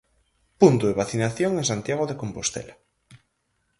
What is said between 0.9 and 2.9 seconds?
vacinación en Santiago de Compostela.